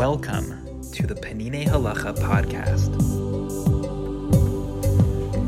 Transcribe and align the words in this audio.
Welcome 0.00 0.80
to 0.92 1.06
the 1.06 1.14
Peninei 1.14 1.66
Halacha 1.66 2.16
podcast. 2.16 2.88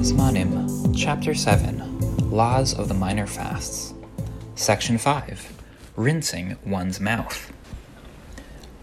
Zmanim, 0.02 0.94
Chapter 0.94 1.34
7 1.34 2.30
Laws 2.30 2.74
of 2.74 2.88
the 2.88 2.92
Minor 2.92 3.26
Fasts. 3.26 3.94
Section 4.54 4.98
5 4.98 5.54
Rinsing 5.96 6.58
one's 6.66 7.00
mouth. 7.00 7.50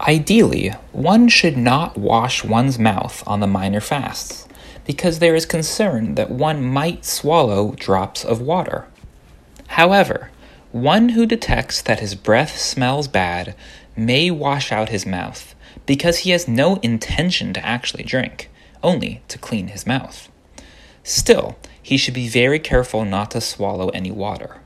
Ideally, 0.00 0.70
one 0.90 1.28
should 1.28 1.56
not 1.56 1.96
wash 1.96 2.42
one's 2.42 2.80
mouth 2.80 3.22
on 3.24 3.38
the 3.38 3.46
minor 3.46 3.80
fasts 3.80 4.48
because 4.84 5.20
there 5.20 5.36
is 5.36 5.46
concern 5.46 6.16
that 6.16 6.32
one 6.32 6.64
might 6.64 7.04
swallow 7.04 7.76
drops 7.76 8.24
of 8.24 8.40
water. 8.40 8.88
However, 9.68 10.32
one 10.72 11.10
who 11.10 11.26
detects 11.26 11.80
that 11.82 12.00
his 12.00 12.16
breath 12.16 12.58
smells 12.58 13.06
bad 13.06 13.54
may 13.96 14.32
wash 14.32 14.72
out 14.72 14.88
his 14.88 15.06
mouth 15.06 15.54
because 15.90 16.18
he 16.18 16.30
has 16.30 16.46
no 16.46 16.76
intention 16.82 17.52
to 17.52 17.66
actually 17.66 18.04
drink, 18.04 18.48
only 18.80 19.20
to 19.26 19.36
clean 19.36 19.66
his 19.66 19.88
mouth. 19.88 20.28
Still, 21.02 21.56
he 21.82 21.96
should 21.96 22.14
be 22.14 22.28
very 22.28 22.60
careful 22.60 23.04
not 23.04 23.32
to 23.32 23.40
swallow 23.40 23.88
any 23.88 24.12
water. 24.12 24.60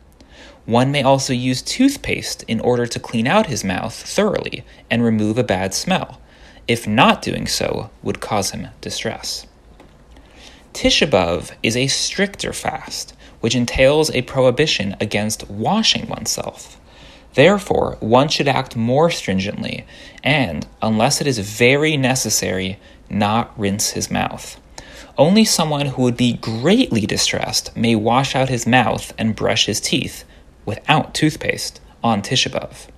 One 0.66 0.92
may 0.92 1.02
also 1.02 1.32
use 1.32 1.62
toothpaste 1.62 2.42
in 2.46 2.60
order 2.60 2.84
to 2.86 3.00
clean 3.00 3.26
out 3.26 3.46
his 3.46 3.64
mouth 3.64 3.94
thoroughly 3.94 4.66
and 4.90 5.02
remove 5.02 5.38
a 5.38 5.42
bad 5.42 5.72
smell. 5.72 6.20
If 6.68 6.86
not 6.86 7.22
doing 7.22 7.46
so, 7.46 7.88
would 8.02 8.20
cause 8.20 8.50
him 8.50 8.68
distress. 8.82 9.46
Tisha 10.74 11.08
B'Av 11.08 11.52
is 11.62 11.74
a 11.74 11.86
stricter 11.86 12.52
fast, 12.52 13.14
which 13.40 13.54
entails 13.54 14.10
a 14.10 14.20
prohibition 14.20 14.94
against 15.00 15.48
washing 15.48 16.06
oneself. 16.06 16.78
Therefore, 17.34 17.96
one 18.00 18.28
should 18.28 18.48
act 18.48 18.76
more 18.76 19.10
stringently 19.10 19.84
and, 20.22 20.66
unless 20.80 21.20
it 21.20 21.26
is 21.26 21.38
very 21.38 21.96
necessary, 21.96 22.78
not 23.10 23.58
rinse 23.58 23.90
his 23.90 24.10
mouth. 24.10 24.60
Only 25.18 25.44
someone 25.44 25.86
who 25.86 26.02
would 26.02 26.16
be 26.16 26.34
greatly 26.34 27.02
distressed 27.06 27.76
may 27.76 27.94
wash 27.94 28.34
out 28.34 28.48
his 28.48 28.66
mouth 28.66 29.12
and 29.18 29.36
brush 29.36 29.66
his 29.66 29.80
teeth 29.80 30.24
without 30.64 31.14
toothpaste 31.14 31.80
on 32.02 32.22
Tisha 32.22 32.50
B'Av. 32.50 32.88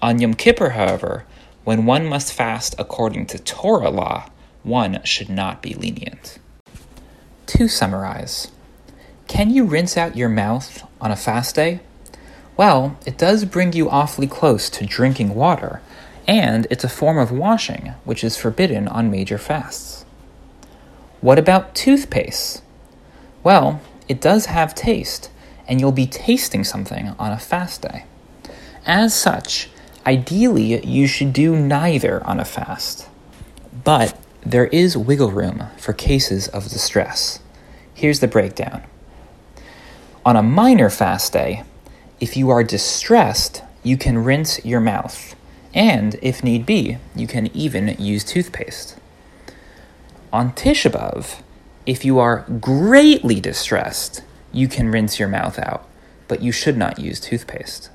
On 0.00 0.20
Yom 0.20 0.34
Kippur, 0.34 0.70
however, 0.70 1.24
when 1.64 1.86
one 1.86 2.06
must 2.06 2.32
fast 2.32 2.74
according 2.78 3.26
to 3.26 3.38
Torah 3.38 3.90
law, 3.90 4.28
one 4.62 5.02
should 5.04 5.28
not 5.28 5.62
be 5.62 5.74
lenient. 5.74 6.38
To 7.46 7.68
summarize, 7.68 8.50
can 9.28 9.50
you 9.50 9.64
rinse 9.64 9.96
out 9.96 10.16
your 10.16 10.28
mouth 10.28 10.84
on 11.00 11.10
a 11.10 11.16
fast 11.16 11.54
day? 11.54 11.80
Well, 12.56 12.98
it 13.06 13.16
does 13.16 13.44
bring 13.44 13.72
you 13.72 13.88
awfully 13.88 14.26
close 14.26 14.68
to 14.70 14.86
drinking 14.86 15.34
water, 15.34 15.80
and 16.26 16.66
it's 16.70 16.84
a 16.84 16.88
form 16.88 17.18
of 17.18 17.32
washing, 17.32 17.94
which 18.04 18.22
is 18.22 18.36
forbidden 18.36 18.88
on 18.88 19.10
major 19.10 19.38
fasts. 19.38 20.04
What 21.20 21.38
about 21.38 21.74
toothpaste? 21.74 22.62
Well, 23.42 23.80
it 24.08 24.20
does 24.20 24.46
have 24.46 24.74
taste, 24.74 25.30
and 25.66 25.80
you'll 25.80 25.92
be 25.92 26.06
tasting 26.06 26.64
something 26.64 27.14
on 27.18 27.32
a 27.32 27.38
fast 27.38 27.82
day. 27.82 28.04
As 28.84 29.14
such, 29.14 29.70
ideally, 30.04 30.84
you 30.84 31.06
should 31.06 31.32
do 31.32 31.56
neither 31.56 32.24
on 32.26 32.38
a 32.38 32.44
fast. 32.44 33.08
But 33.84 34.18
there 34.44 34.66
is 34.66 34.96
wiggle 34.96 35.30
room 35.30 35.64
for 35.78 35.92
cases 35.92 36.48
of 36.48 36.68
distress. 36.68 37.38
Here's 37.94 38.20
the 38.20 38.28
breakdown. 38.28 38.82
On 40.24 40.36
a 40.36 40.42
minor 40.42 40.90
fast 40.90 41.32
day, 41.32 41.64
if 42.22 42.36
you 42.36 42.50
are 42.50 42.62
distressed, 42.62 43.64
you 43.82 43.96
can 43.96 44.22
rinse 44.22 44.64
your 44.64 44.78
mouth, 44.78 45.34
and 45.74 46.14
if 46.22 46.44
need 46.44 46.64
be, 46.64 46.96
you 47.16 47.26
can 47.26 47.48
even 47.48 47.88
use 47.98 48.22
toothpaste. 48.22 48.96
On 50.32 50.52
Tisha 50.52 50.88
B'Av, 50.88 51.42
if 51.84 52.04
you 52.04 52.20
are 52.20 52.46
greatly 52.60 53.40
distressed, 53.40 54.22
you 54.52 54.68
can 54.68 54.88
rinse 54.88 55.18
your 55.18 55.28
mouth 55.28 55.58
out, 55.58 55.84
but 56.28 56.40
you 56.40 56.52
should 56.52 56.76
not 56.76 57.00
use 57.00 57.18
toothpaste. 57.18 57.90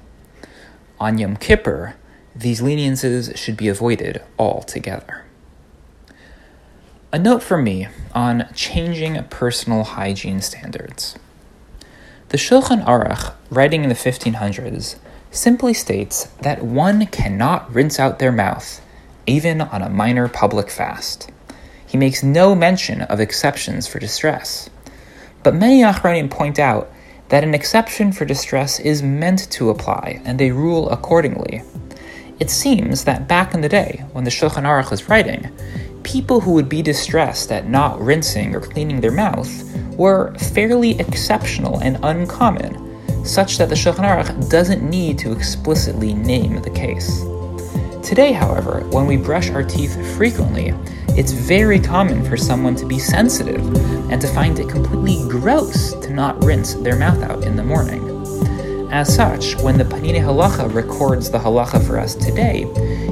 On 1.00 1.18
Yom 1.18 1.38
Kippur, 1.38 1.96
these 2.36 2.62
leniences 2.62 3.32
should 3.40 3.56
be 3.56 3.70
avoided 3.70 4.22
altogether. 4.38 5.24
A 7.14 7.18
note 7.18 7.42
from 7.42 7.64
me 7.64 7.88
on 8.14 8.50
changing 8.54 9.24
personal 9.30 9.86
hygiene 9.86 10.42
standards. 10.42 11.18
The 12.30 12.38
Shulchan 12.38 12.84
Aruch, 12.84 13.32
writing 13.50 13.84
in 13.84 13.90
the 13.90 13.96
1500s, 13.96 14.98
simply 15.32 15.74
states 15.74 16.26
that 16.42 16.62
one 16.62 17.06
cannot 17.06 17.74
rinse 17.74 18.02
out 18.02 18.20
their 18.20 18.34
mouth, 18.34 18.82
even 19.26 19.62
on 19.62 19.82
a 19.82 19.88
minor 19.88 20.28
public 20.28 20.70
fast. 20.70 21.32
He 21.86 21.98
makes 21.98 22.24
no 22.24 22.54
mention 22.54 23.04
of 23.04 23.22
exceptions 23.22 23.88
for 23.88 24.00
distress. 24.00 24.70
But 25.42 25.56
many 25.56 25.84
Achronim 25.84 26.30
point 26.30 26.60
out 26.60 26.92
that 27.30 27.46
an 27.46 27.54
exception 27.54 28.12
for 28.12 28.26
distress 28.26 28.82
is 28.82 29.02
meant 29.02 29.50
to 29.52 29.70
apply, 29.70 30.22
and 30.26 30.38
they 30.38 30.52
rule 30.52 30.90
accordingly. 30.90 31.62
It 32.42 32.50
seems 32.50 33.06
that 33.06 33.30
back 33.30 33.54
in 33.54 33.62
the 33.62 33.70
day, 33.70 34.04
when 34.12 34.26
the 34.26 34.32
Shulchan 34.32 34.64
Aruch 34.64 34.92
was 34.92 35.08
writing, 35.08 35.50
people 36.04 36.42
who 36.42 36.52
would 36.52 36.68
be 36.68 36.82
distressed 36.82 37.54
at 37.54 37.70
not 37.70 38.02
rinsing 38.02 38.54
or 38.54 38.60
cleaning 38.60 39.00
their 39.00 39.14
mouth 39.14 39.64
were 39.98 40.34
fairly 40.36 41.00
exceptional 41.00 41.80
and 41.80 42.00
uncommon, 42.04 43.26
such 43.26 43.58
that 43.58 43.70
the 43.70 43.76
Shulchan 43.76 44.06
Aruch 44.06 44.50
doesn't 44.50 44.88
need 44.88 45.20
to 45.20 45.32
explicitly 45.32 46.14
name 46.14 46.62
the 46.62 46.70
case. 46.70 47.22
Today, 48.08 48.32
however, 48.32 48.88
when 48.92 49.06
we 49.06 49.18
brush 49.18 49.50
our 49.50 49.64
teeth 49.64 49.98
frequently, 50.16 50.74
it's 51.10 51.34
very 51.34 51.80
common 51.80 52.24
for 52.24 52.38
someone 52.38 52.76
to 52.76 52.86
be 52.86 53.00
sensitive 53.00 53.62
and 54.10 54.22
to 54.22 54.28
find 54.28 54.60
it 54.60 54.70
completely 54.70 55.28
gross 55.28 55.94
to 55.96 56.14
not 56.14 56.42
rinse 56.44 56.76
their 56.76 56.96
mouth 56.96 57.22
out 57.24 57.44
in 57.44 57.56
the 57.58 57.64
morning. 57.64 58.08
As 58.92 59.14
such, 59.14 59.56
when 59.58 59.78
the 59.78 59.84
Peninei 59.84 60.22
Halacha 60.22 60.74
records 60.74 61.30
the 61.30 61.38
halacha 61.38 61.86
for 61.86 62.00
us 62.00 62.16
today, 62.16 62.66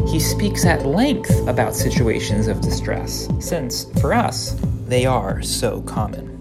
he 0.08 0.20
speaks 0.20 0.64
at 0.66 0.86
length 0.86 1.46
about 1.48 1.76
situations 1.76 2.48
of 2.48 2.62
distress, 2.62 3.28
since, 3.40 3.92
for 4.00 4.14
us, 4.14 4.56
they 4.88 5.06
are 5.06 5.42
so 5.42 5.82
common. 5.82 6.35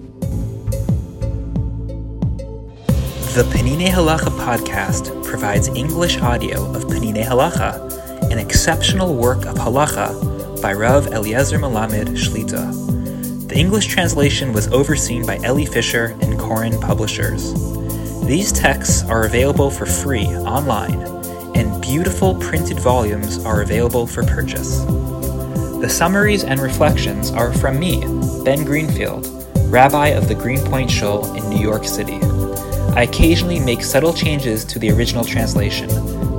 The 3.35 3.43
Peninei 3.43 3.89
Halacha 3.89 4.31
podcast 4.39 5.25
provides 5.25 5.67
English 5.67 6.19
audio 6.19 6.73
of 6.73 6.85
Peninei 6.85 7.25
Halacha, 7.25 8.31
an 8.31 8.39
exceptional 8.39 9.17
work 9.17 9.45
of 9.47 9.57
halacha 9.57 10.63
by 10.63 10.73
Rav 10.73 11.09
Eliezer 11.09 11.59
Melamed 11.59 12.11
Shlita. 12.11 13.49
The 13.49 13.57
English 13.57 13.87
translation 13.87 14.53
was 14.53 14.69
overseen 14.69 15.27
by 15.27 15.39
Elli 15.39 15.67
Fischer 15.67 16.17
and 16.21 16.39
Koren 16.39 16.81
Publishers. 16.81 17.53
These 18.25 18.53
texts 18.53 19.03
are 19.03 19.25
available 19.25 19.69
for 19.69 19.85
free 19.85 20.29
online, 20.29 21.01
and 21.57 21.83
beautiful 21.83 22.37
printed 22.37 22.79
volumes 22.79 23.45
are 23.45 23.63
available 23.63 24.07
for 24.07 24.23
purchase. 24.23 24.85
The 24.85 25.91
summaries 25.91 26.45
and 26.45 26.61
reflections 26.61 27.33
are 27.33 27.53
from 27.53 27.81
me, 27.81 27.99
Ben 28.45 28.65
Greenfield, 28.65 29.44
Rabbi 29.75 30.11
of 30.11 30.29
the 30.29 30.37
Greenpoint 30.37 30.89
Shul 30.89 31.35
in 31.35 31.51
New 31.51 31.59
York 31.59 31.85
City. 31.85 32.21
I 32.95 33.03
occasionally 33.03 33.59
make 33.59 33.83
subtle 33.83 34.15
changes 34.15 34.65
to 34.67 34.79
the 34.79 34.93
original 34.93 35.25
translation, 35.25 35.91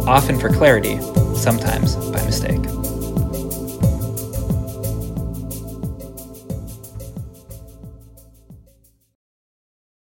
often 0.07 0.39
for 0.39 0.47
clarity, 0.47 1.01
sometimes 1.35 1.97
by 1.97 2.23
mistake. 2.23 2.63